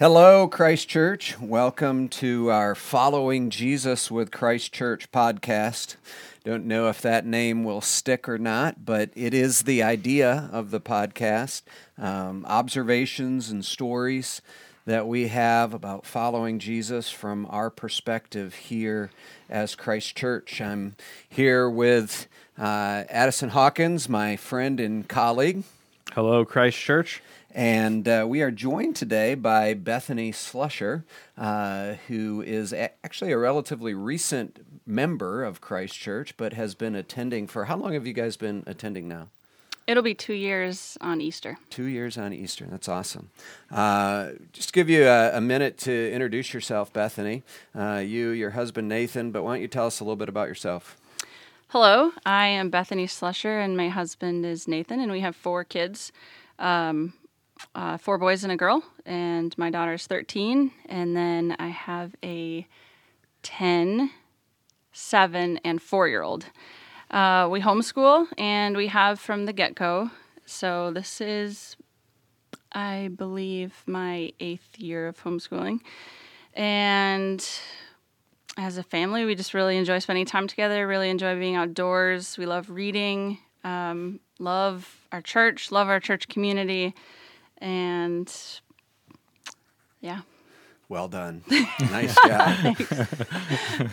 Hello, 0.00 0.46
Christ 0.46 0.88
Church. 0.88 1.40
Welcome 1.40 2.08
to 2.10 2.50
our 2.52 2.76
Following 2.76 3.50
Jesus 3.50 4.12
with 4.12 4.30
Christ 4.30 4.72
Church 4.72 5.10
podcast. 5.10 5.96
Don't 6.44 6.66
know 6.66 6.88
if 6.88 7.02
that 7.02 7.26
name 7.26 7.64
will 7.64 7.80
stick 7.80 8.28
or 8.28 8.38
not, 8.38 8.84
but 8.84 9.10
it 9.16 9.34
is 9.34 9.62
the 9.62 9.82
idea 9.82 10.48
of 10.52 10.70
the 10.70 10.80
podcast 10.80 11.62
um, 11.98 12.46
observations 12.46 13.50
and 13.50 13.64
stories 13.64 14.40
that 14.86 15.08
we 15.08 15.26
have 15.26 15.74
about 15.74 16.06
following 16.06 16.60
Jesus 16.60 17.10
from 17.10 17.44
our 17.50 17.68
perspective 17.68 18.54
here 18.54 19.10
as 19.50 19.74
Christ 19.74 20.16
Church. 20.16 20.60
I'm 20.60 20.94
here 21.28 21.68
with 21.68 22.28
uh, 22.56 23.02
Addison 23.10 23.48
Hawkins, 23.48 24.08
my 24.08 24.36
friend 24.36 24.78
and 24.78 25.08
colleague. 25.08 25.64
Hello, 26.12 26.44
Christ 26.44 26.78
Church. 26.78 27.20
And 27.54 28.06
uh, 28.06 28.26
we 28.28 28.42
are 28.42 28.50
joined 28.50 28.96
today 28.96 29.34
by 29.34 29.74
Bethany 29.74 30.32
Slusher, 30.32 31.04
uh, 31.36 31.94
who 32.08 32.42
is 32.42 32.72
a- 32.72 32.92
actually 33.04 33.32
a 33.32 33.38
relatively 33.38 33.94
recent 33.94 34.64
member 34.86 35.44
of 35.44 35.60
Christ 35.60 35.94
Church, 35.94 36.36
but 36.36 36.52
has 36.52 36.74
been 36.74 36.94
attending 36.94 37.46
for 37.46 37.64
how 37.64 37.76
long 37.76 37.94
have 37.94 38.06
you 38.06 38.12
guys 38.12 38.36
been 38.36 38.64
attending 38.66 39.08
now? 39.08 39.28
It'll 39.86 40.02
be 40.02 40.14
two 40.14 40.34
years 40.34 40.98
on 41.00 41.22
Easter. 41.22 41.56
Two 41.70 41.86
years 41.86 42.18
on 42.18 42.34
Easter. 42.34 42.66
That's 42.70 42.90
awesome. 42.90 43.30
Uh, 43.70 44.32
just 44.52 44.74
give 44.74 44.90
you 44.90 45.06
a, 45.06 45.38
a, 45.38 45.40
minute 45.40 45.78
to 45.78 46.12
introduce 46.12 46.52
yourself, 46.52 46.92
Bethany. 46.92 47.42
Uh, 47.74 48.02
you, 48.04 48.28
your 48.28 48.50
husband 48.50 48.86
Nathan, 48.86 49.30
but 49.30 49.42
why 49.42 49.54
don't 49.54 49.62
you 49.62 49.68
tell 49.68 49.86
us 49.86 50.00
a 50.00 50.04
little 50.04 50.16
bit 50.16 50.28
about 50.28 50.46
yourself? 50.46 50.98
Hello, 51.68 52.12
I 52.26 52.48
am 52.48 52.68
Bethany 52.68 53.06
Slusher, 53.06 53.64
and 53.64 53.78
my 53.78 53.88
husband 53.88 54.44
is 54.44 54.68
Nathan, 54.68 55.00
and 55.00 55.10
we 55.10 55.20
have 55.20 55.34
four 55.34 55.64
kids. 55.64 56.12
Um, 56.58 57.14
uh, 57.74 57.96
four 57.96 58.18
boys 58.18 58.44
and 58.44 58.52
a 58.52 58.56
girl, 58.56 58.82
and 59.06 59.56
my 59.58 59.70
daughter's 59.70 60.06
13. 60.06 60.70
And 60.86 61.16
then 61.16 61.56
I 61.58 61.68
have 61.68 62.14
a 62.22 62.66
10, 63.42 64.10
7, 64.92 65.60
and 65.64 65.82
4 65.82 66.08
year 66.08 66.22
old. 66.22 66.46
Uh, 67.10 67.48
we 67.50 67.60
homeschool 67.60 68.26
and 68.36 68.76
we 68.76 68.88
have 68.88 69.18
from 69.18 69.46
the 69.46 69.52
get 69.52 69.74
go. 69.74 70.10
So 70.44 70.90
this 70.90 71.20
is, 71.20 71.76
I 72.72 73.08
believe, 73.16 73.82
my 73.86 74.32
eighth 74.40 74.78
year 74.78 75.08
of 75.08 75.22
homeschooling. 75.22 75.80
And 76.54 77.46
as 78.56 78.76
a 78.76 78.82
family, 78.82 79.24
we 79.24 79.34
just 79.34 79.54
really 79.54 79.76
enjoy 79.76 80.00
spending 80.00 80.26
time 80.26 80.48
together, 80.48 80.86
really 80.86 81.08
enjoy 81.08 81.38
being 81.38 81.54
outdoors. 81.54 82.36
We 82.36 82.44
love 82.44 82.68
reading, 82.68 83.38
um, 83.64 84.20
love 84.38 85.06
our 85.12 85.22
church, 85.22 85.70
love 85.70 85.88
our 85.88 86.00
church 86.00 86.28
community 86.28 86.94
and 87.58 88.32
yeah. 90.00 90.20
Well 90.88 91.08
done. 91.08 91.42
nice 91.80 92.14
job. 92.26 92.76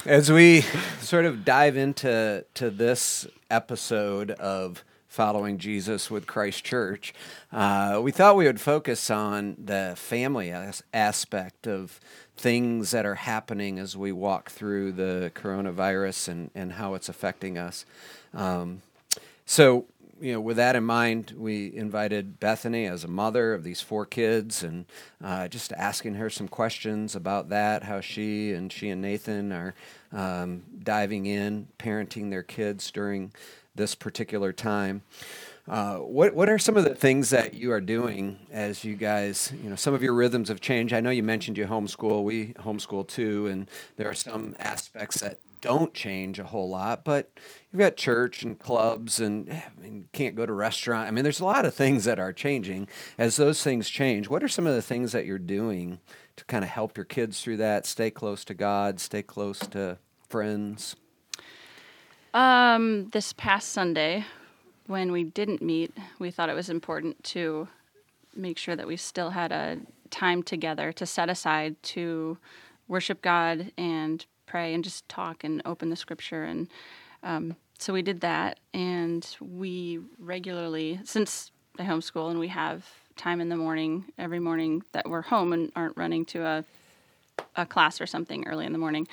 As 0.06 0.32
we 0.32 0.62
sort 1.02 1.26
of 1.26 1.44
dive 1.44 1.76
into 1.76 2.46
to 2.54 2.70
this 2.70 3.28
episode 3.50 4.32
of 4.32 4.84
following 5.10 5.58
Jesus 5.58 6.10
with 6.10 6.26
Christ 6.26 6.64
Church, 6.64 7.14
uh, 7.52 8.00
we 8.02 8.12
thought 8.12 8.38
we 8.38 8.46
would 8.46 8.62
focus 8.62 9.10
on 9.10 9.58
the 9.62 9.94
family 9.98 10.52
as- 10.52 10.84
aspect 10.94 11.68
of 11.68 12.00
things 12.38 12.92
that 12.92 13.06
are 13.06 13.16
happening 13.16 13.78
as 13.78 13.98
we 13.98 14.12
walk 14.12 14.50
through 14.50 14.94
the 14.94 15.32
coronavirus 15.36 16.30
and, 16.30 16.52
and 16.56 16.74
how 16.74 16.94
it's 16.94 17.10
affecting 17.10 17.58
us. 17.58 17.86
Um, 18.34 18.82
so, 19.46 19.86
you 20.20 20.34
know, 20.34 20.40
with 20.40 20.58
that 20.58 20.76
in 20.76 20.84
mind, 20.84 21.34
we 21.38 21.76
invited 21.76 22.40
Bethany 22.40 22.86
as 22.86 23.04
a 23.04 23.08
mother 23.08 23.54
of 23.54 23.64
these 23.64 23.82
four 23.82 24.06
kids, 24.06 24.64
and 24.64 24.86
uh, 25.24 25.48
just 25.48 25.74
asking 25.74 26.16
her 26.16 26.30
some 26.30 26.48
questions 26.48 27.16
about 27.16 27.50
that, 27.50 27.84
how 27.84 28.02
she 28.02 28.54
and 28.54 28.72
she 28.72 28.90
and 28.90 29.02
Nathan 29.02 29.52
are 29.52 29.76
um, 30.12 30.64
diving 30.84 31.26
in, 31.26 31.68
parenting 31.78 32.30
their 32.30 32.44
kids 32.44 32.92
during 32.92 33.34
this 33.76 33.94
particular 33.94 34.54
time. 34.54 35.02
Uh, 35.68 35.96
what 35.96 36.36
what 36.36 36.48
are 36.48 36.60
some 36.60 36.78
of 36.78 36.84
the 36.84 36.94
things 36.94 37.32
that 37.32 37.56
you 37.56 37.72
are 37.72 37.82
doing 37.82 38.38
as 38.52 38.84
you 38.84 38.96
guys, 38.96 39.52
you 39.64 39.70
know, 39.70 39.76
some 39.76 39.96
of 39.96 40.04
your 40.04 40.14
rhythms 40.14 40.48
have 40.48 40.62
changed. 40.62 40.94
I 40.94 41.02
know 41.02 41.10
you 41.10 41.24
mentioned 41.24 41.58
you 41.58 41.66
homeschool. 41.66 42.24
We 42.24 42.54
homeschool 42.54 43.08
too, 43.08 43.48
and 43.48 43.70
there 43.98 44.08
are 44.08 44.14
some 44.14 44.56
aspects 44.60 45.22
that 45.22 45.40
don't 45.66 45.94
change 45.94 46.38
a 46.38 46.44
whole 46.44 46.70
lot, 46.70 47.04
but 47.04 47.32
you've 47.72 47.80
got 47.80 47.98
church 47.98 48.44
and 48.44 48.58
clubs 48.58 49.20
and 49.20 49.52
I 49.52 49.82
mean, 49.82 50.08
can't 50.14 50.36
go 50.36 50.46
to 50.46 50.54
restaurant. 50.54 51.08
I 51.08 51.12
mean, 51.12 51.24
there's 51.24 51.40
a 51.40 51.46
lot 51.46 51.66
of 51.66 51.74
things 51.74 52.06
that 52.06 52.20
are 52.20 52.32
changing. 52.32 52.88
As 53.18 53.36
those 53.36 53.64
things 53.64 53.90
change, 53.90 54.30
what 54.30 54.44
are 54.44 54.48
some 54.48 54.68
of 54.68 54.76
the 54.76 54.82
things 54.82 55.12
that 55.12 55.26
you're 55.26 55.40
doing 55.40 56.00
to 56.36 56.46
kind 56.46 56.64
of 56.64 56.70
help 56.70 56.98
your 56.98 57.06
kids 57.06 57.42
through 57.42 57.58
that? 57.58 57.86
Stay 57.86 58.12
close 58.12 58.46
to 58.46 58.54
God, 58.54 59.00
stay 59.00 59.24
close 59.24 59.60
to 59.60 59.98
friends. 60.30 60.96
Um, 62.34 63.10
this 63.10 63.34
past 63.34 63.70
Sunday, 63.70 64.26
when 64.88 65.12
we 65.12 65.24
didn't 65.24 65.62
meet, 65.62 65.92
we 66.20 66.30
thought 66.30 66.50
it 66.50 66.56
was 66.56 66.70
important 66.70 67.24
to 67.26 67.68
make 68.36 68.58
sure 68.58 68.76
that 68.76 68.88
we 68.88 68.98
still 68.98 69.32
had 69.32 69.52
a 69.52 69.80
time 70.12 70.44
together 70.44 70.92
to 70.94 71.06
set 71.06 71.30
aside 71.30 71.82
to 71.82 72.38
worship 72.88 73.22
God 73.22 73.72
and 73.78 74.26
pray 74.56 74.74
and 74.74 74.86
just 74.86 75.10
talk 75.10 75.44
and 75.44 75.62
open 75.66 75.90
the 75.90 75.98
scripture. 75.98 76.46
And 76.46 76.70
um, 77.24 77.58
so 77.78 77.92
we 77.92 78.02
did 78.02 78.22
that. 78.22 78.58
And 78.74 79.28
we 79.42 80.00
regularly 80.18 81.02
since 81.04 81.52
i 81.78 81.84
homeschool 81.84 82.30
and 82.32 82.40
we 82.40 82.48
have 82.48 82.90
time 83.18 83.42
in 83.42 83.50
the 83.50 83.58
morning 83.58 84.06
every 84.18 84.40
morning 84.40 84.82
that 84.94 85.10
we're 85.10 85.24
home 85.24 85.52
and 85.52 85.74
aren't 85.76 85.98
running 85.98 86.24
to 86.24 86.46
a 86.46 86.64
a 87.58 87.66
class 87.66 88.00
or 88.00 88.06
something 88.06 88.48
early 88.48 88.66
in 88.66 88.72
the 88.72 88.78
morning 88.78 89.06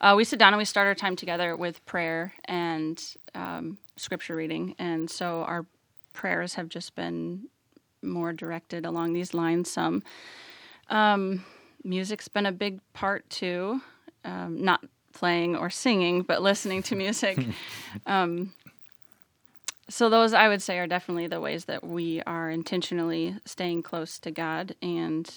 uh, 0.00 0.14
we 0.16 0.24
sit 0.24 0.36
down 0.36 0.52
and 0.52 0.58
we 0.58 0.64
start 0.64 0.88
our 0.88 0.96
time 0.96 1.14
together 1.14 1.54
with 1.54 1.76
prayer 1.86 2.32
and 2.46 3.14
um, 3.36 3.78
scripture 3.94 4.34
reading. 4.34 4.74
And 4.80 5.08
so 5.08 5.42
our 5.44 5.64
prayers 6.12 6.54
have 6.54 6.68
just 6.68 6.96
been 6.96 7.46
more 8.02 8.32
directed 8.32 8.84
along 8.84 9.12
these 9.12 9.32
lines. 9.32 9.70
Some 9.70 10.02
um, 10.90 11.44
music's 11.84 12.26
been 12.26 12.46
a 12.46 12.52
big 12.52 12.80
part 12.94 13.30
too 13.30 13.80
um, 14.24 14.62
not 14.62 14.84
playing 15.12 15.56
or 15.56 15.70
singing, 15.70 16.22
but 16.22 16.42
listening 16.42 16.82
to 16.84 16.96
music. 16.96 17.38
um, 18.06 18.52
so 19.88 20.08
those 20.08 20.32
I 20.32 20.48
would 20.48 20.62
say 20.62 20.78
are 20.78 20.86
definitely 20.86 21.26
the 21.26 21.40
ways 21.40 21.64
that 21.64 21.84
we 21.84 22.22
are 22.22 22.50
intentionally 22.50 23.36
staying 23.44 23.82
close 23.82 24.18
to 24.20 24.30
God, 24.30 24.74
and 24.82 25.30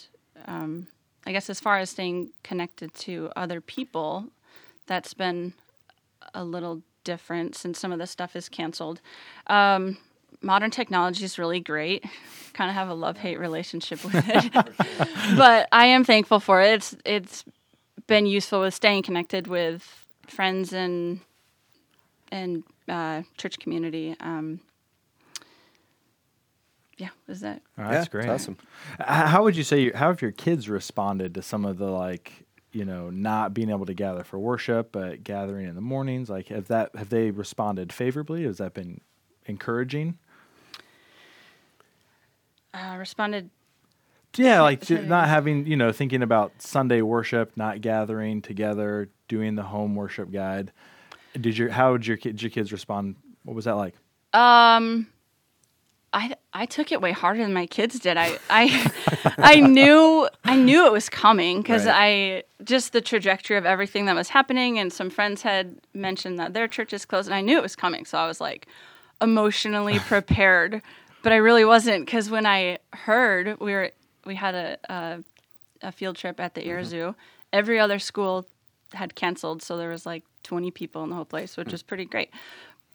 um, 0.45 0.87
I 1.25 1.31
guess 1.31 1.49
as 1.49 1.59
far 1.59 1.79
as 1.79 1.89
staying 1.89 2.31
connected 2.43 2.93
to 2.95 3.31
other 3.35 3.61
people, 3.61 4.25
that's 4.87 5.13
been 5.13 5.53
a 6.33 6.43
little 6.43 6.81
different 7.03 7.55
since 7.55 7.79
some 7.79 7.91
of 7.91 7.99
the 7.99 8.07
stuff 8.07 8.35
is 8.35 8.49
canceled. 8.49 9.01
Um, 9.47 9.97
modern 10.41 10.71
technology 10.71 11.23
is 11.23 11.39
really 11.39 11.59
great. 11.59 12.03
kind 12.53 12.69
of 12.69 12.75
have 12.75 12.89
a 12.89 12.93
love 12.93 13.17
hate 13.17 13.39
relationship 13.39 14.03
with 14.03 14.15
it, 14.15 14.51
but 15.37 15.67
I 15.71 15.85
am 15.87 16.03
thankful 16.03 16.39
for 16.39 16.61
it. 16.61 16.73
It's 16.73 16.95
it's 17.05 17.45
been 18.11 18.25
useful 18.25 18.59
with 18.59 18.73
staying 18.73 19.03
connected 19.03 19.47
with 19.47 20.03
friends 20.27 20.73
and 20.73 21.21
and 22.29 22.63
uh, 22.89 23.21
church 23.37 23.57
community. 23.57 24.17
Um, 24.19 24.59
yeah, 26.97 27.09
is 27.29 27.39
that? 27.39 27.61
Oh, 27.77 27.89
that's 27.89 28.07
yeah, 28.07 28.11
great. 28.11 28.29
awesome. 28.29 28.57
How 28.99 29.43
would 29.43 29.55
you 29.55 29.63
say? 29.63 29.91
How 29.91 30.09
have 30.09 30.21
your 30.21 30.31
kids 30.31 30.67
responded 30.67 31.33
to 31.35 31.41
some 31.41 31.65
of 31.65 31.77
the 31.77 31.89
like? 31.89 32.45
you 32.73 32.85
know 32.85 33.09
not 33.09 33.53
being 33.53 33.69
able 33.69 33.85
to 33.85 33.93
gather 33.93 34.23
for 34.23 34.39
worship 34.39 34.93
but 34.93 35.25
gathering 35.25 35.67
in 35.67 35.75
the 35.75 35.81
mornings 35.81 36.29
like 36.29 36.47
have 36.47 36.69
that 36.69 36.89
have 36.95 37.09
they 37.09 37.29
responded 37.29 37.91
favorably 37.91 38.45
has 38.45 38.59
that 38.59 38.73
been 38.73 39.01
encouraging 39.45 40.17
uh, 42.73 42.95
responded 42.97 43.49
yeah, 44.37 44.61
like 44.69 44.89
not 44.89 45.27
having, 45.27 45.65
you 45.65 45.75
know, 45.75 45.91
thinking 45.91 46.23
about 46.23 46.61
Sunday 46.61 47.01
worship, 47.01 47.55
not 47.55 47.81
gathering 47.81 48.41
together, 48.41 49.09
doing 49.27 49.55
the 49.55 49.63
home 49.63 49.95
worship 49.95 50.31
guide. 50.31 50.71
Did 51.39 51.57
your 51.57 51.69
how 51.69 51.97
did 51.97 52.07
your 52.07 52.17
did 52.17 52.41
your 52.41 52.51
kids 52.51 52.71
respond? 52.71 53.15
What 53.43 53.55
was 53.55 53.65
that 53.65 53.75
like? 53.75 53.95
Um 54.33 55.07
I 56.13 56.35
I 56.53 56.65
took 56.65 56.91
it 56.91 57.01
way 57.01 57.11
harder 57.11 57.41
than 57.41 57.53
my 57.53 57.65
kids 57.65 57.99
did. 57.99 58.17
I 58.17 58.37
I 58.49 58.91
I 59.37 59.59
knew 59.61 60.27
I 60.43 60.57
knew 60.57 60.85
it 60.85 60.91
was 60.91 61.07
coming 61.07 61.61
because 61.61 61.85
right. 61.85 62.43
I 62.59 62.63
just 62.63 62.91
the 62.91 63.01
trajectory 63.01 63.57
of 63.57 63.65
everything 63.65 64.05
that 64.05 64.15
was 64.15 64.29
happening, 64.29 64.77
and 64.77 64.91
some 64.91 65.09
friends 65.09 65.41
had 65.41 65.77
mentioned 65.93 66.37
that 66.39 66.53
their 66.53 66.67
church 66.67 66.91
is 66.91 67.05
closed, 67.05 67.29
and 67.29 67.35
I 67.35 67.41
knew 67.41 67.57
it 67.57 67.63
was 67.63 67.75
coming. 67.75 68.05
So 68.05 68.17
I 68.17 68.27
was 68.27 68.41
like 68.41 68.67
emotionally 69.21 69.99
prepared, 70.07 70.81
but 71.23 71.31
I 71.31 71.37
really 71.37 71.63
wasn't 71.63 72.05
because 72.05 72.29
when 72.29 72.45
I 72.45 72.79
heard 72.93 73.57
we 73.61 73.71
were 73.71 73.91
we 74.25 74.35
had 74.35 74.55
a, 74.55 74.77
a, 74.89 75.23
a 75.81 75.91
field 75.91 76.15
trip 76.15 76.39
at 76.39 76.55
the 76.55 76.63
Air 76.65 76.79
mm-hmm. 76.79 76.89
Zoo. 76.89 77.15
Every 77.53 77.79
other 77.79 77.99
school 77.99 78.45
had 78.93 79.15
canceled, 79.15 79.61
so 79.61 79.77
there 79.77 79.89
was 79.89 80.05
like 80.05 80.23
20 80.43 80.71
people 80.71 81.03
in 81.03 81.09
the 81.09 81.15
whole 81.15 81.25
place, 81.25 81.57
which 81.57 81.69
mm. 81.69 81.73
was 81.73 81.83
pretty 81.83 82.05
great. 82.05 82.29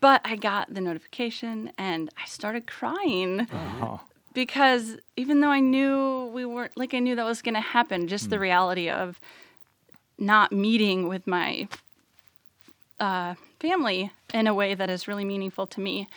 But 0.00 0.20
I 0.24 0.36
got 0.36 0.72
the 0.72 0.80
notification 0.80 1.72
and 1.78 2.10
I 2.22 2.26
started 2.26 2.66
crying. 2.66 3.40
Uh-huh. 3.40 3.98
because 4.34 4.98
even 5.16 5.40
though 5.40 5.50
I 5.50 5.60
knew 5.60 6.30
we 6.34 6.44
weren't 6.44 6.76
like 6.76 6.92
I 6.92 6.98
knew 6.98 7.16
that 7.16 7.24
was 7.24 7.40
going 7.40 7.54
to 7.54 7.60
happen, 7.60 8.08
just 8.08 8.28
the 8.28 8.38
reality 8.38 8.90
of 8.90 9.18
not 10.18 10.52
meeting 10.52 11.08
with 11.08 11.26
my 11.26 11.68
uh, 13.00 13.34
family 13.60 14.10
in 14.32 14.46
a 14.46 14.54
way 14.54 14.74
that 14.74 14.90
is 14.90 15.08
really 15.08 15.24
meaningful 15.24 15.66
to 15.68 15.80
me, 15.80 16.08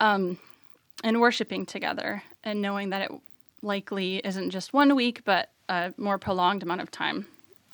um, 0.00 0.38
and 1.04 1.20
worshiping 1.20 1.66
together, 1.66 2.22
and 2.44 2.62
knowing 2.62 2.90
that 2.90 3.02
it 3.02 3.10
likely 3.62 4.18
isn't 4.18 4.50
just 4.50 4.72
one 4.72 4.94
week, 4.94 5.22
but 5.24 5.50
a 5.68 5.92
more 5.96 6.18
prolonged 6.18 6.62
amount 6.62 6.80
of 6.80 6.90
time, 6.90 7.26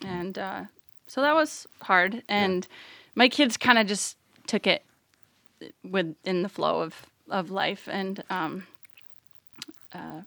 and 0.05 0.39
uh, 0.39 0.65
so 1.07 1.21
that 1.23 1.35
was 1.35 1.67
hard. 1.83 2.23
And 2.29 2.67
my 3.15 3.29
kids 3.29 3.57
kind 3.57 3.79
of 3.79 3.87
just 3.87 4.17
took 4.47 4.67
it 4.67 4.83
within 5.83 6.43
the 6.43 6.49
flow 6.49 6.83
of 6.83 7.07
of 7.31 7.51
life, 7.51 7.89
and 7.91 8.23
um, 8.31 8.67
uh, 9.93 10.23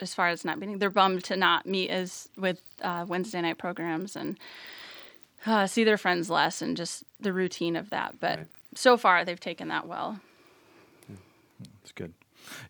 as 0.00 0.14
far 0.14 0.28
as 0.28 0.44
not 0.44 0.58
being, 0.60 0.78
they're 0.78 0.90
bummed 0.90 1.24
to 1.24 1.36
not 1.36 1.66
meet 1.66 1.88
as 1.90 2.28
with 2.36 2.60
uh, 2.82 3.04
Wednesday 3.08 3.40
night 3.40 3.58
programs 3.58 4.16
and 4.16 4.38
uh, 5.46 5.66
see 5.66 5.84
their 5.84 5.96
friends 5.98 6.28
less 6.28 6.60
and 6.62 6.76
just 6.76 7.04
the 7.20 7.32
routine 7.32 7.76
of 7.76 7.90
that. 7.90 8.20
But 8.20 8.38
Right. 8.38 8.46
so 8.74 8.96
far, 8.96 9.24
they've 9.24 9.38
taken 9.40 9.68
that 9.68 9.86
well. 9.86 10.20
It's 11.82 11.92
good. 11.92 12.12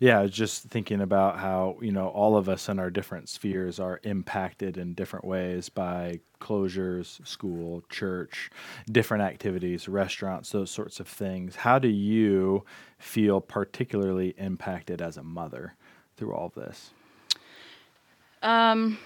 Yeah, 0.00 0.26
just 0.26 0.64
thinking 0.64 1.00
about 1.00 1.38
how, 1.38 1.76
you 1.80 1.92
know, 1.92 2.08
all 2.08 2.36
of 2.36 2.48
us 2.48 2.68
in 2.68 2.78
our 2.78 2.90
different 2.90 3.28
spheres 3.28 3.78
are 3.78 4.00
impacted 4.02 4.76
in 4.76 4.94
different 4.94 5.24
ways 5.24 5.68
by 5.68 6.20
closures, 6.40 7.24
school, 7.26 7.82
church, 7.88 8.50
different 8.90 9.22
activities, 9.22 9.88
restaurants, 9.88 10.50
those 10.50 10.70
sorts 10.70 10.98
of 11.00 11.06
things. 11.06 11.56
How 11.56 11.78
do 11.78 11.88
you 11.88 12.64
feel 12.98 13.40
particularly 13.40 14.34
impacted 14.38 15.00
as 15.00 15.16
a 15.16 15.22
mother 15.22 15.74
through 16.16 16.34
all 16.34 16.46
of 16.46 16.54
this? 16.54 16.90
Um, 18.42 18.98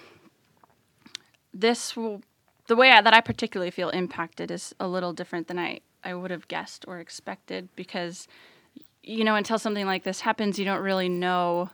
this 1.52 1.94
will, 1.94 2.22
the 2.68 2.76
way 2.76 2.90
I, 2.90 3.02
that 3.02 3.12
I 3.12 3.20
particularly 3.20 3.70
feel 3.70 3.90
impacted 3.90 4.50
is 4.50 4.74
a 4.80 4.88
little 4.88 5.12
different 5.12 5.46
than 5.48 5.58
I, 5.58 5.80
I 6.02 6.14
would 6.14 6.30
have 6.30 6.48
guessed 6.48 6.84
or 6.88 7.00
expected 7.00 7.68
because, 7.76 8.28
you 9.06 9.24
know, 9.24 9.36
until 9.36 9.58
something 9.58 9.86
like 9.86 10.02
this 10.02 10.20
happens, 10.20 10.58
you 10.58 10.64
don't 10.64 10.82
really 10.82 11.08
know 11.08 11.70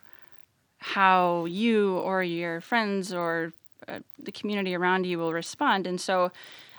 how 0.79 1.47
you 1.47 1.97
or 1.99 2.23
your 2.23 2.61
friends 2.61 3.13
or 3.13 3.53
uh, 3.89 4.01
the 4.23 4.31
community 4.31 4.75
around 4.75 5.07
you 5.07 5.19
will 5.19 5.33
respond. 5.33 5.87
And 5.87 6.01
so, 6.01 6.31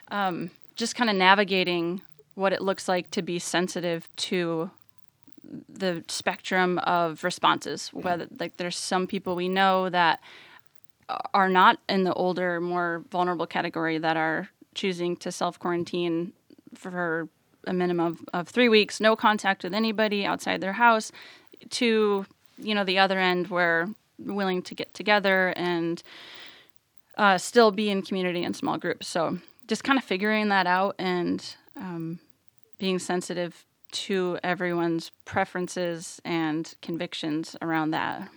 um, 0.09 0.51
just 0.75 0.95
kind 0.95 1.09
of 1.09 1.15
navigating 1.15 2.01
what 2.35 2.53
it 2.53 2.61
looks 2.61 2.87
like 2.87 3.09
to 3.11 3.21
be 3.21 3.39
sensitive 3.39 4.07
to 4.15 4.69
the 5.67 6.03
spectrum 6.07 6.79
of 6.79 7.23
responses. 7.23 7.89
Whether 7.89 8.27
like 8.39 8.57
there's 8.57 8.77
some 8.77 9.07
people 9.07 9.35
we 9.35 9.49
know 9.49 9.89
that 9.89 10.19
are 11.33 11.49
not 11.49 11.79
in 11.89 12.03
the 12.03 12.13
older, 12.13 12.61
more 12.61 13.03
vulnerable 13.09 13.47
category 13.47 13.97
that 13.97 14.17
are 14.17 14.49
choosing 14.73 15.15
to 15.17 15.31
self 15.31 15.59
quarantine 15.59 16.33
for 16.75 17.27
a 17.65 17.73
minimum 17.73 18.05
of, 18.05 18.19
of 18.33 18.47
three 18.47 18.69
weeks, 18.69 18.99
no 18.99 19.15
contact 19.15 19.63
with 19.63 19.73
anybody 19.73 20.25
outside 20.25 20.61
their 20.61 20.73
house, 20.73 21.11
to 21.69 22.25
you 22.57 22.75
know 22.75 22.83
the 22.83 22.99
other 22.99 23.19
end 23.19 23.47
where 23.47 23.89
willing 24.19 24.61
to 24.61 24.75
get 24.75 24.93
together 24.93 25.53
and 25.55 26.03
uh, 27.17 27.37
still 27.37 27.71
be 27.71 27.89
in 27.89 28.01
community 28.01 28.43
and 28.43 28.55
small 28.55 28.77
groups. 28.77 29.07
So 29.07 29.37
just 29.67 29.83
kind 29.83 29.97
of 29.97 30.05
figuring 30.05 30.49
that 30.49 30.67
out 30.67 30.95
and 30.99 31.55
um, 31.75 32.19
being 32.79 32.99
sensitive 32.99 33.65
to 33.91 34.39
everyone's 34.43 35.11
preferences 35.25 36.19
and 36.25 36.73
convictions 36.81 37.55
around 37.61 37.91
that. 37.91 38.27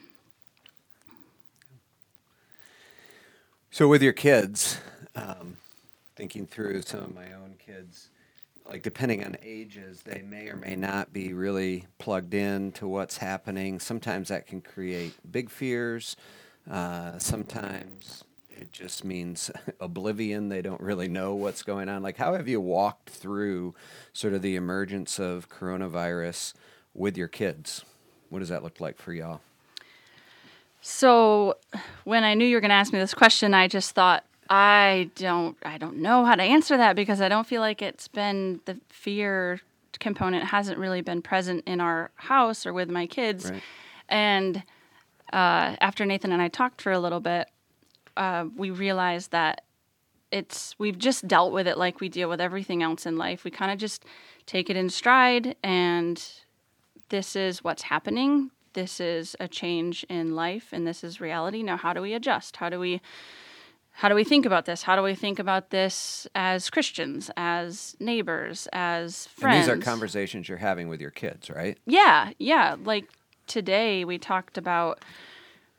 So, 3.71 3.89
with 3.89 4.03
your 4.03 4.13
kids, 4.13 4.79
um, 5.15 5.57
thinking 6.15 6.47
through 6.47 6.83
some 6.83 7.01
of 7.01 7.15
my 7.15 7.33
own 7.33 7.57
kids, 7.59 8.09
like 8.69 8.83
depending 8.83 9.25
on 9.25 9.37
ages, 9.43 10.03
they 10.03 10.23
may 10.23 10.49
or 10.49 10.57
may 10.57 10.77
not 10.77 11.13
be 11.13 11.33
really 11.33 11.87
plugged 11.99 12.35
in 12.35 12.73
to 12.73 12.89
what's 12.89 13.19
happening. 13.19 13.79
Sometimes 13.79 14.29
that 14.29 14.47
can 14.47 14.61
create 14.61 15.15
big 15.31 15.51
fears. 15.51 16.17
Uh, 16.71 17.19
sometimes 17.19 18.25
it 18.51 18.73
just 18.73 19.05
means 19.05 19.51
oblivion. 19.81 20.49
They 20.49 20.63
don't 20.63 20.81
really 20.81 21.09
know 21.09 21.35
what's 21.35 21.63
going 21.63 21.89
on. 21.89 22.03
Like, 22.03 22.17
how 22.17 22.35
have 22.35 22.49
you 22.49 22.61
walked 22.61 23.11
through 23.11 23.75
sort 24.13 24.35
of 24.35 24.43
the 24.43 24.57
emergence 24.57 25.19
of 25.19 25.49
coronavirus 25.49 26.55
with 26.95 27.17
your 27.17 27.29
kids? 27.29 27.85
What 28.31 28.41
does 28.41 28.49
that 28.49 28.63
look 28.63 28.81
like 28.81 28.99
for 28.99 29.13
y'all? 29.13 29.41
So 30.81 31.57
when 32.05 32.25
I 32.25 32.35
knew 32.35 32.45
you 32.45 32.57
were 32.57 32.61
going 32.61 32.71
to 32.71 32.77
ask 32.77 32.93
me 32.93 32.99
this 32.99 33.15
question, 33.15 33.55
I 33.55 33.69
just 33.69 33.93
thought 33.93 34.25
I 34.49 35.11
don't 35.15 35.57
I 35.65 35.79
don't 35.79 35.99
know 35.99 36.25
how 36.25 36.35
to 36.35 36.43
answer 36.43 36.77
that 36.77 36.97
because 36.97 37.21
I 37.21 37.29
don't 37.29 37.47
feel 37.47 37.61
like 37.61 37.83
it's 37.83 38.09
been 38.09 38.61
the 38.65 38.79
fear 38.89 39.61
component 39.99 40.45
hasn't 40.45 40.79
really 40.79 41.01
been 41.01 41.23
present 41.23 41.65
in 41.67 41.81
our 41.81 42.11
house 42.17 42.67
or 42.67 42.73
with 42.73 42.91
my 42.91 43.07
kids. 43.07 43.51
Right. 43.51 43.63
And 44.09 44.63
uh, 45.33 45.77
after 45.81 46.05
Nathan 46.05 46.33
and 46.33 46.41
I 46.41 46.49
talked 46.49 46.81
for 46.81 46.93
a 46.93 46.99
little 46.99 47.21
bit, 47.21 47.49
uh, 48.17 48.47
we 48.57 48.71
realized 48.71 49.33
that 49.33 49.63
it's 50.31 50.75
we've 50.79 50.99
just 50.99 51.27
dealt 51.27 51.53
with 51.53 51.67
it 51.67 51.79
like 51.79 52.01
we 52.01 52.09
deal 52.09 52.29
with 52.29 52.41
everything 52.41 52.83
else 52.83 53.07
in 53.07 53.17
life. 53.17 53.45
We 53.45 53.51
kind 53.51 53.71
of 53.73 53.79
just 53.79 54.05
take 54.45 54.71
it 54.71 54.77
in 54.77 54.91
stride, 54.91 55.57
and 55.63 56.23
this 57.09 57.37
is 57.37 57.63
what's 57.65 57.83
happening. 57.83 58.51
This 58.73 59.01
is 59.01 59.35
a 59.41 59.49
change 59.49 60.05
in 60.09 60.35
life, 60.35 60.69
and 60.73 60.87
this 60.87 61.03
is 61.03 61.21
reality. 61.21 61.63
Now, 61.63 61.77
how 61.77 61.93
do 61.93 62.03
we 62.03 62.13
adjust? 62.13 62.57
How 62.57 62.69
do 62.69 62.79
we 62.79 63.01
how 63.99 64.11
do 64.11 64.15
we 64.15 64.25
think 64.25 64.45
about 64.45 64.67
this? 64.67 64.83
How 64.83 64.95
do 64.95 65.03
we 65.03 65.15
think 65.15 65.39
about 65.39 65.71
this 65.71 66.27
as 66.35 66.69
Christians, 66.69 67.31
as 67.35 67.97
neighbors, 67.99 68.69
as 68.75 69.29
friends? 69.29 69.69
And 69.69 69.81
these 69.81 69.89
are 69.89 69.91
conversations 69.91 70.51
you're 70.51 70.59
having 70.59 70.89
with 70.89 71.01
your 71.01 71.11
kids, 71.11 71.49
right? 71.49 71.79
Yeah, 71.87 72.33
yeah. 72.39 72.77
Like 72.85 73.09
today, 73.47 74.05
we 74.05 74.19
talked 74.19 74.59
about 74.59 75.03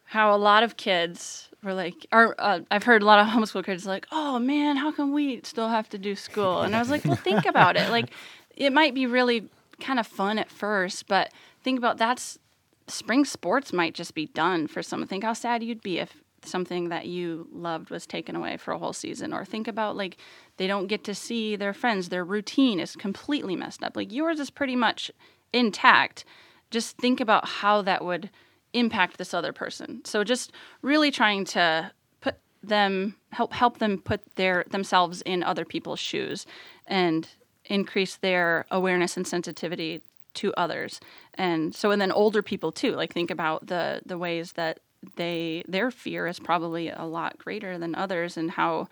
how 0.04 0.34
a 0.34 0.38
lot 0.38 0.64
of 0.64 0.78
kids 0.78 1.50
were 1.64 1.76
like, 1.76 2.08
or 2.12 2.34
uh, 2.40 2.62
I've 2.72 2.86
heard 2.86 3.04
a 3.04 3.06
lot 3.06 3.20
of 3.20 3.28
homeschool 3.34 3.64
kids 3.64 3.86
like, 3.86 4.08
"Oh 4.12 4.40
man, 4.40 4.78
how 4.78 4.92
come 4.92 5.14
we 5.14 5.42
still 5.44 5.68
have 5.68 5.88
to 5.90 6.00
do 6.00 6.16
school?" 6.16 6.62
And 6.64 6.76
I 6.76 6.80
was 6.80 6.90
like, 6.90 7.06
"Well, 7.06 7.16
think 7.16 7.46
about 7.46 7.78
it. 7.78 7.92
Like, 7.92 8.10
it 8.56 8.74
might 8.74 8.96
be 8.96 9.06
really 9.06 9.48
kind 9.80 10.00
of 10.00 10.08
fun 10.08 10.40
at 10.40 10.50
first, 10.50 11.08
but 11.08 11.32
think 11.62 11.78
about 11.78 12.00
that's 12.00 12.40
spring 12.88 13.26
sports 13.26 13.72
might 13.72 13.94
just 13.94 14.16
be 14.16 14.26
done 14.26 14.66
for 14.66 14.82
some. 14.82 15.06
Think 15.06 15.24
how 15.24 15.34
sad 15.34 15.62
you'd 15.62 15.84
be 15.84 16.00
if 16.00 16.24
something 16.44 16.90
that 16.90 17.08
you 17.08 17.48
loved 17.52 17.90
was 17.90 18.06
taken 18.06 18.36
away 18.36 18.58
for 18.58 18.72
a 18.72 18.78
whole 18.78 18.94
season 18.94 19.34
or 19.34 19.44
think 19.44 19.68
about 19.68 19.96
like 19.96 20.18
they 20.58 20.68
don't 20.68 20.88
get 20.88 21.04
to 21.04 21.16
see 21.16 21.56
their 21.56 21.74
friends 21.74 22.10
their 22.10 22.24
routine 22.24 22.80
is 22.80 22.96
completely 22.96 23.56
messed 23.56 23.84
up. 23.84 23.96
Like 23.96 24.12
yours 24.12 24.40
is 24.40 24.50
pretty 24.50 24.76
much 24.76 25.12
intact. 25.54 26.26
Just 26.72 26.98
think 26.98 27.20
about 27.20 27.48
how 27.48 27.82
that 27.84 28.04
would 28.04 28.30
impact 28.74 29.18
this 29.18 29.34
other 29.34 29.54
person. 29.54 30.02
So 30.06 30.24
just 30.24 30.52
really 30.82 31.12
trying 31.12 31.46
to 31.46 31.92
put 32.22 32.36
them 32.62 33.16
help 33.32 33.54
help 33.54 33.80
them 33.80 33.98
put 34.00 34.22
their 34.36 34.66
themselves 34.70 35.22
in 35.24 35.44
other 35.44 35.66
people's 35.66 36.00
shoes 36.00 36.46
and 36.86 37.28
increase 37.66 38.16
their 38.18 38.66
awareness 38.72 39.18
and 39.18 39.28
sensitivity 39.28 40.02
to 40.36 40.54
others. 40.56 41.00
And 41.34 41.74
so 41.74 41.92
and 41.92 42.02
then 42.02 42.12
older 42.12 42.42
people 42.42 42.72
too 42.72 42.94
like 42.94 43.14
think 43.14 43.32
about 43.32 43.68
the 43.68 44.02
the 44.06 44.18
ways 44.18 44.54
that 44.54 44.80
they 45.16 45.64
their 45.68 45.92
fear 45.92 46.28
is 46.28 46.40
probably 46.40 46.90
a 46.90 47.06
lot 47.06 47.38
greater 47.38 47.78
than 47.78 47.96
others 47.96 48.38
and 48.38 48.52
how 48.52 48.88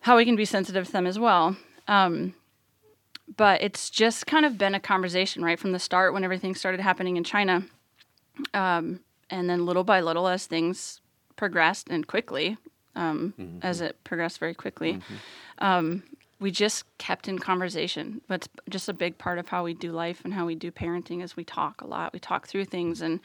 how 0.00 0.16
we 0.16 0.24
can 0.24 0.36
be 0.36 0.44
sensitive 0.44 0.86
to 0.86 0.92
them 0.92 1.06
as 1.06 1.18
well. 1.18 1.56
Um, 1.88 2.34
but 3.36 3.62
it's 3.62 3.90
just 3.90 4.26
kind 4.26 4.46
of 4.46 4.56
been 4.56 4.74
a 4.74 4.80
conversation 4.80 5.42
right 5.42 5.58
from 5.58 5.72
the 5.72 5.78
start 5.78 6.14
when 6.14 6.24
everything 6.24 6.54
started 6.54 6.80
happening 6.80 7.16
in 7.16 7.24
china. 7.24 7.64
Um, 8.54 9.00
and 9.30 9.50
then 9.50 9.66
little 9.66 9.84
by 9.84 10.00
little 10.00 10.28
as 10.28 10.46
things 10.46 11.00
progressed 11.36 11.88
and 11.90 12.06
quickly 12.06 12.56
um, 12.94 13.34
as 13.62 13.80
it 13.80 14.02
progressed 14.04 14.38
very 14.38 14.54
quickly 14.54 15.00
um, 15.58 16.02
we 16.40 16.50
just 16.50 16.84
kept 16.98 17.26
in 17.28 17.38
conversation. 17.38 18.20
That's 18.28 18.48
just 18.70 18.88
a 18.88 18.92
big 18.92 19.18
part 19.18 19.38
of 19.38 19.48
how 19.48 19.64
we 19.64 19.74
do 19.74 19.90
life 19.90 20.20
and 20.24 20.32
how 20.32 20.46
we 20.46 20.54
do 20.54 20.70
parenting 20.70 21.22
is 21.22 21.36
we 21.36 21.44
talk 21.44 21.80
a 21.80 21.86
lot. 21.86 22.12
We 22.12 22.20
talk 22.20 22.46
through 22.46 22.66
things 22.66 23.00
and 23.00 23.20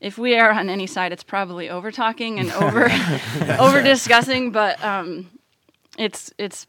if 0.00 0.18
we 0.18 0.36
are 0.38 0.50
on 0.52 0.68
any 0.68 0.86
side 0.86 1.12
it's 1.12 1.24
probably 1.24 1.68
over 1.70 1.90
talking 1.90 2.38
and 2.40 2.50
over 2.62 2.90
over 3.58 3.82
discussing 3.82 4.50
but 4.52 4.82
um, 4.84 5.28
it's 5.98 6.32
it's 6.38 6.66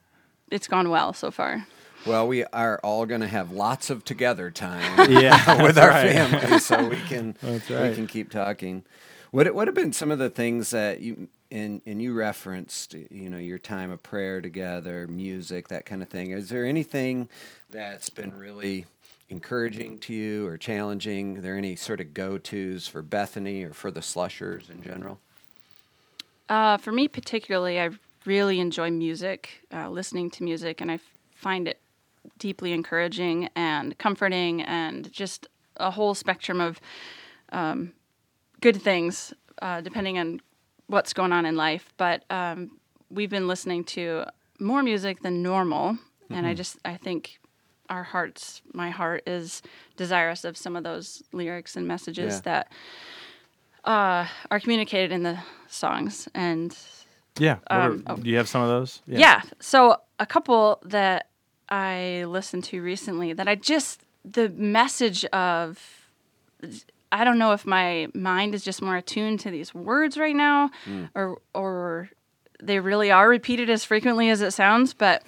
it's 0.51 0.67
gone 0.67 0.89
well 0.89 1.13
so 1.13 1.31
far 1.31 1.65
Well, 2.05 2.27
we 2.27 2.46
are 2.46 2.79
all 2.84 3.05
going 3.05 3.22
to 3.22 3.27
have 3.27 3.51
lots 3.51 3.89
of 3.89 4.05
together 4.05 4.50
time 4.51 5.12
Yeah, 5.12 5.62
with 5.63 5.77
our 5.77 5.89
right. 5.89 6.12
family, 6.13 6.60
so 6.60 6.88
we 6.88 6.96
can 7.10 7.36
That's 7.41 7.69
we 7.69 7.96
can 7.96 8.07
keep 8.07 8.31
talking. 8.31 8.84
What 9.31 9.53
what 9.53 9.67
have 9.67 9.75
been 9.75 9.91
some 9.93 10.12
of 10.12 10.19
the 10.19 10.29
things 10.29 10.69
that 10.69 11.01
you 11.01 11.27
and 11.51 11.81
and 11.86 12.01
you 12.01 12.13
referenced? 12.13 12.93
You 12.93 13.29
know, 13.29 13.38
your 13.38 13.60
time 13.60 13.91
of 13.91 14.01
prayer 14.03 14.39
together, 14.41 15.05
music, 15.07 15.67
that 15.67 15.86
kind 15.86 16.01
of 16.01 16.07
thing. 16.07 16.31
Is 16.31 16.48
there 16.50 16.65
anything 16.65 17.27
that's 17.69 18.10
been 18.10 18.34
really 18.38 18.86
encouraging 19.29 20.00
to 20.00 20.13
you 20.13 20.48
or 20.48 20.57
challenging? 20.57 21.38
Are 21.38 21.41
there 21.41 21.57
any 21.57 21.75
sort 21.75 22.00
of 22.00 22.13
go 22.13 22.38
tos 22.38 22.88
for 22.88 23.01
Bethany 23.01 23.63
or 23.63 23.74
for 23.74 23.91
the 23.91 24.01
slushers 24.01 24.69
in 24.69 24.81
general? 24.81 25.19
Uh, 26.50 26.77
for 26.77 26.91
me, 26.91 27.07
particularly, 27.07 27.79
I 27.79 27.89
really 28.25 28.60
enjoy 28.60 28.89
music, 28.91 29.65
uh, 29.74 29.89
listening 29.89 30.29
to 30.31 30.43
music, 30.43 30.81
and 30.81 30.89
I 30.89 30.96
f- 30.96 31.01
find 31.36 31.67
it 31.67 31.79
deeply 32.39 32.72
encouraging 32.72 33.50
and 33.55 33.98
comforting 33.98 34.62
and 34.62 35.12
just 35.12 35.48
a 35.77 35.91
whole 35.91 36.13
spectrum 36.13 36.62
of 36.62 36.79
um, 37.51 37.93
good 38.62 38.81
things, 38.81 39.34
uh, 39.62 39.81
depending 39.81 40.17
on 40.17 40.41
what's 40.88 41.13
going 41.13 41.31
on 41.31 41.46
in 41.46 41.55
life. 41.55 41.93
But 41.98 42.24
um, 42.29 42.79
we've 43.10 43.29
been 43.29 43.48
listening 43.48 43.84
to 43.86 44.25
more 44.60 44.84
music 44.84 45.22
than 45.22 45.43
normal, 45.43 45.93
mm-hmm. 45.93 46.34
and 46.34 46.46
I 46.46 46.51
mm-hmm. 46.51 46.57
just 46.57 46.77
I 46.86 46.98
think 46.98 47.39
our 47.89 48.03
hearts, 48.03 48.62
my 48.74 48.89
heart 48.89 49.24
is 49.27 49.62
desirous 49.96 50.44
of 50.44 50.58
some 50.58 50.75
of 50.75 50.84
those 50.84 51.24
lyrics 51.32 51.75
and 51.75 51.88
messages 51.88 52.36
yeah. 52.36 52.41
that 52.41 52.72
uh, 53.86 54.27
are 54.51 54.60
communicated 54.60 55.12
in 55.12 55.24
the 55.24 55.39
songs. 55.67 56.27
And 56.34 56.77
yeah, 57.39 57.58
um, 57.70 58.03
are, 58.06 58.17
do 58.17 58.29
you 58.29 58.38
have 58.38 58.48
some 58.48 58.62
of 58.62 58.67
those? 58.67 59.01
Yeah. 59.08 59.20
yeah. 59.20 59.41
So 59.60 59.98
a 60.20 60.25
couple 60.25 60.79
that 60.84 61.27
I 61.70 62.25
listened 62.27 62.63
to 62.65 62.82
recently 62.82 63.34
that 63.34 63.48
I 63.48 63.56
just 63.56 64.01
the 64.25 64.50
message 64.50 65.25
of 65.25 65.79
I 67.12 67.24
don't 67.24 67.38
know 67.38 67.53
if 67.53 67.65
my 67.65 68.08
mind 68.13 68.53
is 68.53 68.63
just 68.63 68.82
more 68.82 68.98
attuned 68.98 69.39
to 69.41 69.51
these 69.51 69.74
words 69.74 70.17
right 70.17 70.36
now, 70.36 70.70
mm. 70.86 71.10
or 71.15 71.39
or 71.53 72.10
they 72.62 72.79
really 72.79 73.12
are 73.12 73.29
repeated 73.29 73.70
as 73.70 73.86
frequently 73.86 74.29
as 74.29 74.41
it 74.41 74.51
sounds, 74.51 74.94
but 74.94 75.24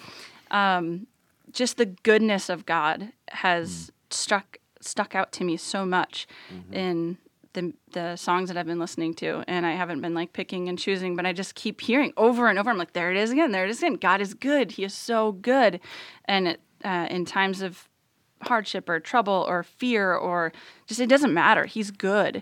um, 0.51 1.07
just 1.51 1.77
the 1.77 1.85
goodness 1.85 2.49
of 2.49 2.65
God 2.65 3.11
has 3.29 3.69
mm. 3.69 3.91
struck 4.13 4.57
stuck 4.81 5.13
out 5.13 5.31
to 5.33 5.43
me 5.43 5.57
so 5.57 5.85
much 5.85 6.27
mm-hmm. 6.53 6.73
in 6.73 7.17
the 7.53 7.73
the 7.91 8.15
songs 8.15 8.49
that 8.49 8.57
I've 8.57 8.67
been 8.67 8.79
listening 8.79 9.13
to, 9.15 9.43
and 9.47 9.65
I 9.65 9.71
haven't 9.71 10.01
been 10.01 10.13
like 10.13 10.33
picking 10.33 10.69
and 10.69 10.77
choosing, 10.77 11.15
but 11.15 11.25
I 11.25 11.33
just 11.33 11.55
keep 11.55 11.81
hearing 11.81 12.13
over 12.15 12.47
and 12.47 12.59
over. 12.59 12.69
I'm 12.69 12.77
like, 12.77 12.93
there 12.93 13.11
it 13.11 13.17
is 13.17 13.31
again, 13.31 13.51
there 13.51 13.65
it 13.65 13.69
is 13.69 13.79
again. 13.79 13.95
God 13.95 14.21
is 14.21 14.33
good. 14.33 14.71
He 14.71 14.83
is 14.83 14.93
so 14.93 15.33
good, 15.33 15.79
and 16.25 16.49
it, 16.49 16.61
uh, 16.83 17.07
in 17.09 17.25
times 17.25 17.61
of 17.61 17.89
hardship 18.43 18.87
or 18.87 18.99
trouble 18.99 19.45
or 19.47 19.63
fear 19.63 20.13
or 20.13 20.53
just 20.87 20.99
it 20.99 21.09
doesn't 21.09 21.33
matter. 21.33 21.65
He's 21.65 21.91
good. 21.91 22.41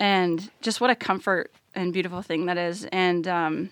And 0.00 0.50
just 0.60 0.80
what 0.80 0.90
a 0.90 0.94
comfort 0.94 1.52
and 1.74 1.92
beautiful 1.92 2.22
thing 2.22 2.46
that 2.46 2.58
is. 2.58 2.86
And 2.86 3.28
um, 3.28 3.70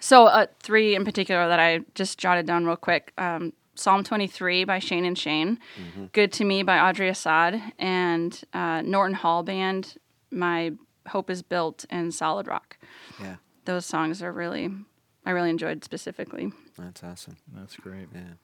so, 0.00 0.26
uh, 0.26 0.46
three 0.60 0.94
in 0.94 1.04
particular 1.04 1.48
that 1.48 1.58
I 1.58 1.80
just 1.94 2.18
jotted 2.18 2.46
down 2.46 2.64
real 2.64 2.76
quick 2.76 3.12
um, 3.18 3.52
Psalm 3.76 4.02
23 4.02 4.64
by 4.64 4.78
Shane 4.78 5.04
and 5.04 5.18
Shane, 5.18 5.58
mm-hmm. 5.78 6.06
Good 6.12 6.32
to 6.34 6.44
Me 6.44 6.62
by 6.62 6.78
Audrey 6.78 7.08
Assad, 7.08 7.60
and 7.78 8.40
uh, 8.52 8.82
Norton 8.82 9.14
Hall 9.14 9.42
Band, 9.42 9.96
My 10.30 10.72
Hope 11.08 11.30
is 11.30 11.42
Built, 11.42 11.84
and 11.90 12.12
Solid 12.12 12.46
Rock. 12.46 12.78
Yeah. 13.20 13.36
Those 13.64 13.86
songs 13.86 14.22
are 14.22 14.32
really, 14.32 14.70
I 15.24 15.30
really 15.30 15.50
enjoyed 15.50 15.84
specifically. 15.84 16.52
That's 16.78 17.02
awesome. 17.02 17.36
That's 17.52 17.76
great. 17.76 18.08
Yeah. 18.14 18.34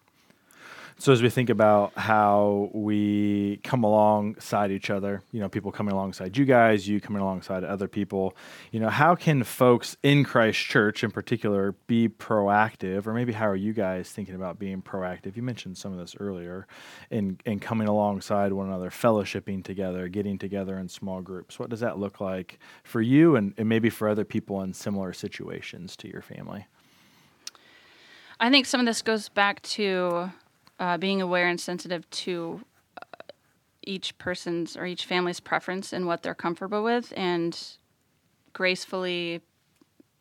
So 0.99 1.13
as 1.13 1.21
we 1.21 1.31
think 1.31 1.51
about 1.51 1.93
how 1.99 2.71
we 2.73 3.59
come 3.65 3.83
alongside 3.83 4.71
each 4.71 4.89
other, 4.89 5.23
you 5.33 5.41
know, 5.41 5.49
people 5.49 5.73
coming 5.73 5.93
alongside 5.93 6.37
you 6.37 6.45
guys, 6.45 6.87
you 6.87 7.01
coming 7.01 7.21
alongside 7.21 7.65
other 7.65 7.89
people, 7.89 8.37
you 8.71 8.79
know, 8.79 8.89
how 8.89 9.17
can 9.17 9.43
folks 9.43 9.97
in 10.03 10.25
Christ 10.25 10.61
Church 10.61 11.03
in 11.03 11.11
particular 11.11 11.73
be 11.87 12.09
proactive, 12.09 13.07
or 13.07 13.15
maybe 13.15 13.33
how 13.33 13.49
are 13.49 13.57
you 13.57 13.73
guys 13.73 14.11
thinking 14.11 14.35
about 14.35 14.59
being 14.59 14.81
proactive? 14.81 15.35
You 15.35 15.43
mentioned 15.43 15.77
some 15.77 15.93
of 15.93 15.99
this 15.99 16.15
earlier, 16.21 16.67
in 17.11 17.39
in 17.47 17.59
coming 17.59 17.89
alongside 17.89 18.53
one 18.53 18.69
another, 18.69 18.91
fellowshipping 18.91 19.65
together, 19.65 20.09
getting 20.09 20.39
together 20.39 20.79
in 20.79 20.89
small 20.89 21.21
groups. 21.21 21.59
What 21.59 21.71
does 21.71 21.81
that 21.81 21.99
look 21.99 22.21
like 22.21 22.61
for 22.85 23.01
you, 23.01 23.35
and, 23.37 23.55
and 23.59 23.69
maybe 23.69 23.91
for 23.91 24.09
other 24.09 24.25
people 24.25 24.61
in 24.63 24.73
similar 24.73 25.13
situations 25.13 25.97
to 25.97 26.09
your 26.09 26.23
family? 26.23 26.67
I 28.39 28.51
think 28.51 28.67
some 28.67 28.81
of 28.81 28.87
this 28.87 29.03
goes 29.03 29.29
back 29.29 29.63
to 29.63 30.31
uh, 30.83 30.99
being 30.99 31.23
aware 31.23 31.47
and 31.47 31.61
sensitive 31.61 32.09
to 32.11 32.61
uh, 33.01 33.05
each 33.85 34.19
person's 34.19 34.77
or 34.77 34.85
each 34.85 35.07
family's 35.07 35.39
preference 35.39 35.93
and 35.93 36.07
what 36.07 36.23
they're 36.23 36.35
comfortable 36.35 36.83
with, 36.83 37.13
and 37.17 37.59
gracefully 38.53 39.41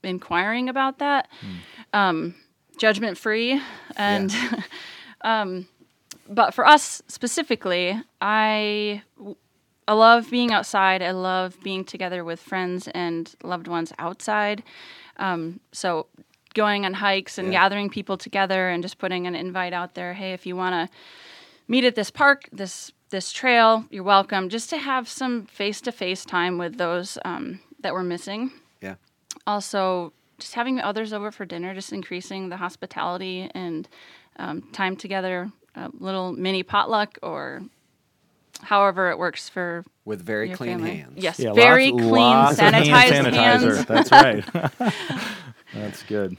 inquiring 0.03 0.69
about 0.69 0.99
that, 0.99 1.27
mm. 1.41 1.97
um, 1.99 2.35
judgment 2.77 3.17
free, 3.17 3.59
and. 3.97 4.31
Yeah. 4.31 4.61
um, 5.21 5.67
but 6.29 6.53
for 6.53 6.65
us 6.65 7.01
specifically, 7.07 8.01
I 8.21 9.03
I 9.87 9.93
love 9.93 10.31
being 10.31 10.53
outside. 10.53 11.01
I 11.01 11.11
love 11.11 11.57
being 11.63 11.83
together 11.83 12.23
with 12.23 12.39
friends 12.39 12.87
and 12.89 13.33
loved 13.43 13.67
ones 13.67 13.91
outside. 13.99 14.63
Um, 15.17 15.59
so 15.73 16.07
going 16.53 16.86
on 16.86 16.93
hikes 16.93 17.38
and 17.38 17.51
yeah. 17.51 17.62
gathering 17.62 17.89
people 17.89 18.17
together 18.17 18.70
and 18.70 18.84
just 18.84 18.98
putting 18.98 19.27
an 19.27 19.36
invite 19.36 19.74
out 19.74 19.96
there. 19.96 20.13
Hey, 20.13 20.34
if 20.34 20.46
you 20.46 20.55
want 20.55 20.74
to 20.74 20.98
meet 21.67 21.84
at 21.84 21.96
this 21.96 22.12
park, 22.12 22.48
this 22.51 22.91
this 23.10 23.31
trail, 23.31 23.86
you're 23.89 24.03
welcome. 24.03 24.50
Just 24.50 24.70
to 24.70 24.77
have 24.77 25.08
some 25.08 25.46
face 25.46 25.81
to 25.81 25.91
face 25.91 26.24
time 26.25 26.58
with 26.58 26.77
those 26.77 27.17
um, 27.25 27.60
that 27.81 27.93
we're 27.93 28.03
missing. 28.03 28.51
Yeah. 28.81 28.96
Also, 29.46 30.13
just 30.39 30.53
having 30.53 30.79
others 30.79 31.13
over 31.13 31.29
for 31.29 31.46
dinner, 31.46 31.74
just 31.74 31.93
increasing 31.93 32.50
the 32.50 32.58
hospitality 32.58 33.50
and 33.53 33.88
um, 34.38 34.62
time 34.72 34.96
together. 34.96 35.51
A 35.75 35.89
little 36.00 36.34
mini 36.34 36.63
potluck 36.63 37.17
or 37.22 37.62
however 38.62 39.10
it 39.10 39.17
works 39.17 39.50
for 39.50 39.86
with 40.05 40.22
very 40.22 40.50
clean 40.50 40.79
family. 40.79 40.98
hands. 40.98 41.13
Yes, 41.15 41.39
yeah, 41.39 41.53
very 41.53 41.91
lots, 41.91 42.01
clean, 42.01 42.12
lots 42.12 42.60
sanitized 42.60 43.34
hands. 43.34 43.86
That's 43.86 44.12
right. 44.12 45.24
That's 45.73 46.03
good. 46.03 46.37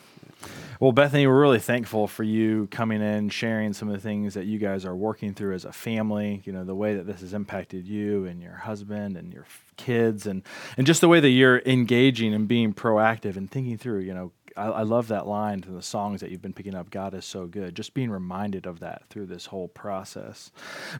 Well, 0.81 0.91
Bethany, 0.91 1.27
we're 1.29 1.41
really 1.41 1.61
thankful 1.61 2.09
for 2.09 2.25
you 2.25 2.67
coming 2.73 3.01
in, 3.01 3.29
sharing 3.29 3.73
some 3.73 3.89
of 3.89 3.95
the 3.95 4.01
things 4.01 4.35
that 4.35 4.47
you 4.47 4.59
guys 4.59 4.85
are 4.85 4.97
working 4.97 5.33
through 5.33 5.55
as 5.55 5.65
a 5.65 5.73
family. 5.73 6.43
You 6.45 6.53
know, 6.53 6.65
the 6.65 6.75
way 6.75 6.97
that 6.97 7.07
this 7.07 7.21
has 7.21 7.35
impacted 7.35 7.87
you 7.87 8.27
and 8.27 8.43
your 8.43 8.57
husband 8.57 9.17
and 9.17 9.33
your 9.33 9.47
kids, 9.77 10.27
and 10.27 10.43
and 10.77 10.85
just 10.85 11.01
the 11.01 11.07
way 11.07 11.21
that 11.21 11.29
you're 11.29 11.63
engaging 11.65 12.35
and 12.35 12.49
being 12.49 12.75
proactive 12.75 13.37
and 13.37 13.49
thinking 13.49 13.79
through. 13.79 14.01
You 14.01 14.15
know, 14.15 14.33
I, 14.57 14.67
I 14.67 14.83
love 14.83 15.09
that 15.09 15.27
line 15.27 15.63
from 15.63 15.75
the 15.75 15.83
songs 15.83 16.21
that 16.21 16.31
you've 16.31 16.43
been 16.43 16.53
picking 16.53 16.75
up. 16.75 16.91
God 16.91 17.15
is 17.15 17.25
so 17.25 17.47
good. 17.47 17.75
Just 17.75 17.95
being 17.95 18.11
reminded 18.11 18.67
of 18.67 18.81
that 18.81 19.03
through 19.09 19.27
this 19.27 19.47
whole 19.47 19.69
process. 19.69 20.51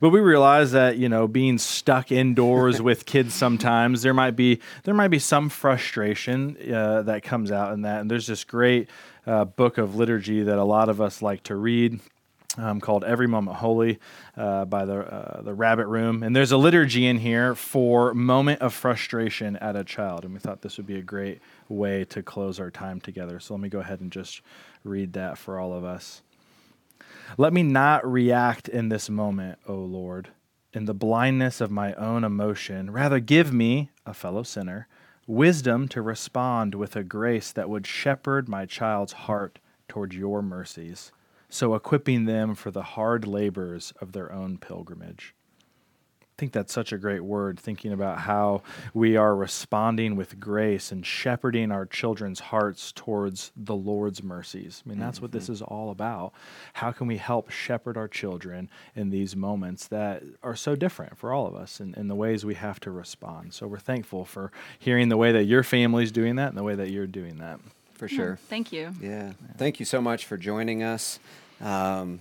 But 0.01 0.11
we 0.11 0.21
realize 0.21 0.73
that 0.73 0.97
you 0.99 1.09
know 1.09 1.29
being 1.29 1.59
stuck 1.59 2.13
indoors 2.13 2.81
with 2.83 3.07
kids 3.07 3.35
sometimes 3.35 4.03
there 4.03 4.15
might 4.15 4.37
be 4.37 4.61
there 4.85 4.95
might 4.95 5.09
be 5.09 5.19
some 5.19 5.49
frustration 5.49 6.57
uh, 6.73 7.03
that 7.03 7.23
comes 7.23 7.51
out 7.51 7.73
in 7.73 7.83
that. 7.83 8.01
And 8.01 8.11
there's 8.11 8.27
this 8.27 8.45
great 8.45 8.89
uh, 9.27 9.45
book 9.45 9.79
of 9.79 9.95
liturgy 9.97 10.43
that 10.43 10.59
a 10.59 10.65
lot 10.65 10.89
of 10.89 11.01
us 11.01 11.23
like 11.23 11.43
to 11.45 11.57
read. 11.57 12.01
Um, 12.59 12.83
called 12.83 13.03
Every 13.03 13.27
Moment 13.27 13.57
Holy 13.57 13.99
uh, 14.37 14.67
by 14.67 14.85
the 14.85 14.99
uh, 14.99 15.41
the 15.41 15.55
Rabbit 15.55 15.87
Room, 15.87 16.23
and 16.23 16.37
there's 16.37 16.53
a 16.53 16.59
liturgy 16.59 17.07
in 17.07 17.17
here 17.17 17.55
for 17.55 18.13
moment 18.13 18.61
of 18.61 18.75
frustration 18.75 19.57
at 19.57 19.75
a 19.75 19.83
child, 19.85 20.27
and 20.27 20.35
we 20.35 20.39
thought 20.39 20.61
this 20.61 20.77
would 20.77 20.87
be 20.87 20.99
a 20.99 21.03
great 21.03 21.41
way 21.73 22.05
to 22.07 22.23
close 22.23 22.61
our 22.61 22.71
time 22.71 23.01
together. 23.01 23.41
So 23.41 23.55
let 23.55 23.61
me 23.61 23.69
go 23.69 23.81
ahead 23.81 24.01
and 24.01 24.13
just 24.13 24.43
read 24.85 25.13
that 25.15 25.39
for 25.39 25.59
all 25.59 25.73
of 25.73 25.85
us. 25.85 26.23
Let 27.39 27.53
me 27.53 27.63
not 27.63 28.11
react 28.11 28.69
in 28.69 28.89
this 28.89 29.09
moment, 29.09 29.59
O 29.67 29.75
Lord, 29.75 30.29
in 30.73 30.85
the 30.85 30.95
blindness 30.95 31.61
of 31.61 31.71
my 31.71 31.95
own 31.95 32.25
emotion. 32.25 32.91
Rather, 32.91 33.21
give 33.21 33.53
me, 33.53 33.91
a 34.07 34.15
fellow 34.15 34.43
sinner, 34.43 34.87
wisdom 35.27 35.89
to 35.89 36.03
respond 36.03 36.75
with 36.75 36.97
a 36.97 37.05
grace 37.05 37.53
that 37.53 37.69
would 37.69 37.87
shepherd 37.87 38.49
my 38.49 38.67
child's 38.67 39.13
heart 39.13 39.59
toward 39.89 40.15
your 40.15 40.43
mercies, 40.43 41.13
so 41.49 41.75
equipping 41.75 42.25
them 42.25 42.55
for 42.55 42.71
the 42.71 42.83
hard 42.83 43.27
labors 43.27 43.93
of 44.01 44.13
their 44.13 44.33
own 44.33 44.59
pilgrimage 44.59 45.35
think 46.43 46.53
that's 46.53 46.73
such 46.73 46.91
a 46.91 46.99
great 46.99 47.21
word, 47.21 47.57
thinking 47.57 47.93
about 47.93 48.19
how 48.19 48.63
we 48.93 49.17
are 49.17 49.37
responding 49.37 50.17
with 50.17 50.41
grace 50.41 50.91
and 50.91 51.07
shepherding 51.07 51.71
our 51.71 51.87
children's 51.87 52.41
hearts 52.41 52.91
towards 52.91 53.53
the 53.57 53.77
Lord's 53.77 54.25
mercies. 54.25 54.83
I 54.85 54.89
mean, 54.89 54.99
that's 54.99 55.19
mm-hmm. 55.19 55.27
what 55.27 55.31
this 55.31 55.45
mm-hmm. 55.45 55.53
is 55.53 55.63
all 55.63 55.93
about. 55.93 56.33
How 56.73 56.91
can 56.91 57.07
we 57.07 57.19
help 57.19 57.51
shepherd 57.51 57.97
our 57.97 58.09
children 58.09 58.69
in 58.97 59.11
these 59.11 59.37
moments 59.37 59.87
that 59.87 60.25
are 60.43 60.57
so 60.57 60.75
different 60.75 61.17
for 61.17 61.33
all 61.33 61.47
of 61.47 61.55
us 61.55 61.79
and, 61.79 61.97
in 61.97 62.09
the 62.09 62.17
ways 62.17 62.45
we 62.45 62.55
have 62.55 62.81
to 62.81 62.91
respond? 62.91 63.55
So 63.55 63.69
we're 63.69 63.79
thankful 63.79 64.25
for 64.25 64.51
hearing 64.81 65.11
the 65.11 65.17
way 65.17 65.31
that 65.31 65.45
your 65.45 65.63
family's 65.63 66.11
doing 66.11 66.35
that 66.37 66.49
and 66.49 66.59
the 66.59 66.65
way 66.65 66.75
that 66.75 66.91
you're 66.91 67.07
doing 67.07 67.37
that. 67.37 67.61
For 67.95 68.09
sure. 68.09 68.31
Yeah, 68.31 68.49
thank 68.49 68.73
you. 68.73 68.93
Yeah. 69.01 69.27
yeah. 69.27 69.33
Thank 69.59 69.79
you 69.79 69.87
so 69.87 70.01
much 70.01 70.27
for 70.27 70.37
joining 70.37 70.83
us. 70.83 71.21
Um, 71.61 72.19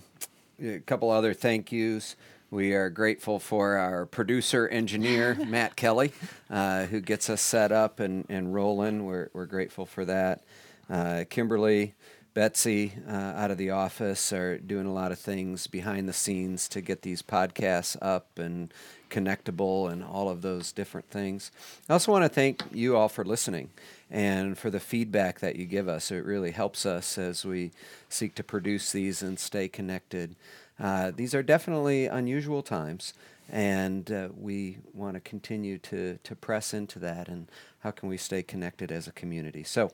a 0.62 0.78
couple 0.78 1.10
other 1.10 1.34
thank 1.34 1.72
yous. 1.72 2.14
We 2.52 2.74
are 2.74 2.90
grateful 2.90 3.38
for 3.38 3.78
our 3.78 4.04
producer 4.04 4.68
engineer, 4.68 5.34
Matt 5.48 5.74
Kelly, 5.74 6.12
uh, 6.50 6.84
who 6.84 7.00
gets 7.00 7.30
us 7.30 7.40
set 7.40 7.72
up 7.72 7.98
and, 7.98 8.26
and 8.28 8.52
rolling. 8.52 9.06
We're, 9.06 9.30
we're 9.32 9.46
grateful 9.46 9.86
for 9.86 10.04
that. 10.04 10.42
Uh, 10.90 11.24
Kimberly 11.30 11.94
Betsy 12.34 12.92
uh, 13.08 13.10
out 13.10 13.50
of 13.50 13.56
the 13.56 13.70
office 13.70 14.34
are 14.34 14.58
doing 14.58 14.84
a 14.84 14.92
lot 14.92 15.12
of 15.12 15.18
things 15.18 15.66
behind 15.66 16.06
the 16.06 16.12
scenes 16.12 16.68
to 16.68 16.82
get 16.82 17.00
these 17.00 17.22
podcasts 17.22 17.96
up 18.02 18.38
and 18.38 18.70
connectable 19.08 19.90
and 19.90 20.04
all 20.04 20.28
of 20.28 20.42
those 20.42 20.72
different 20.72 21.08
things. 21.08 21.52
I 21.88 21.94
also 21.94 22.12
want 22.12 22.26
to 22.26 22.28
thank 22.28 22.62
you 22.70 22.98
all 22.98 23.08
for 23.08 23.24
listening 23.24 23.70
and 24.10 24.58
for 24.58 24.68
the 24.68 24.80
feedback 24.80 25.40
that 25.40 25.56
you 25.56 25.64
give 25.64 25.88
us. 25.88 26.10
It 26.10 26.24
really 26.26 26.50
helps 26.50 26.84
us 26.84 27.16
as 27.16 27.46
we 27.46 27.70
seek 28.10 28.34
to 28.34 28.44
produce 28.44 28.92
these 28.92 29.22
and 29.22 29.38
stay 29.38 29.68
connected. 29.68 30.36
Uh, 30.78 31.12
these 31.14 31.34
are 31.34 31.42
definitely 31.42 32.06
unusual 32.06 32.62
times, 32.62 33.14
and 33.48 34.10
uh, 34.10 34.28
we 34.36 34.78
want 34.92 35.14
to 35.14 35.20
continue 35.20 35.78
to, 35.78 36.18
to 36.24 36.34
press 36.34 36.74
into 36.74 36.98
that 36.98 37.28
and 37.28 37.50
how 37.80 37.90
can 37.90 38.08
we 38.08 38.16
stay 38.16 38.42
connected 38.42 38.90
as 38.90 39.06
a 39.06 39.12
community. 39.12 39.62
So, 39.62 39.90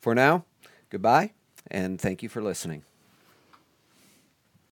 for 0.00 0.14
now, 0.14 0.44
goodbye 0.90 1.32
and 1.70 2.00
thank 2.00 2.22
you 2.22 2.28
for 2.28 2.42
listening. 2.42 2.82